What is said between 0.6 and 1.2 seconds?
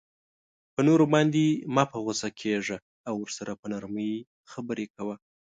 په نورو